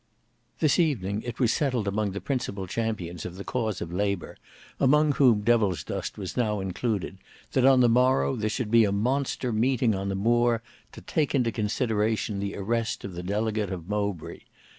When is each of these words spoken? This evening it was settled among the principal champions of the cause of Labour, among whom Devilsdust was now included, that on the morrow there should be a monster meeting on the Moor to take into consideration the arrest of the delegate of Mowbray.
This 0.61 0.79
evening 0.79 1.21
it 1.27 1.39
was 1.39 1.53
settled 1.53 1.87
among 1.87 2.09
the 2.13 2.19
principal 2.19 2.65
champions 2.65 3.23
of 3.23 3.35
the 3.35 3.43
cause 3.43 3.81
of 3.81 3.93
Labour, 3.93 4.35
among 4.79 5.11
whom 5.11 5.43
Devilsdust 5.43 6.17
was 6.17 6.35
now 6.35 6.59
included, 6.59 7.19
that 7.51 7.65
on 7.67 7.81
the 7.81 7.87
morrow 7.87 8.35
there 8.35 8.49
should 8.49 8.71
be 8.71 8.83
a 8.83 8.91
monster 8.91 9.53
meeting 9.53 9.93
on 9.93 10.09
the 10.09 10.15
Moor 10.15 10.63
to 10.93 11.01
take 11.01 11.35
into 11.35 11.51
consideration 11.51 12.39
the 12.39 12.55
arrest 12.55 13.03
of 13.05 13.13
the 13.13 13.21
delegate 13.21 13.71
of 13.71 13.87
Mowbray. 13.87 14.39